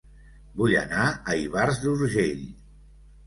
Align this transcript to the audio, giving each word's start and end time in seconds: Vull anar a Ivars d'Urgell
Vull 0.61 0.71
anar 0.83 1.03
a 1.09 1.35
Ivars 1.41 1.77
d'Urgell 1.83 2.43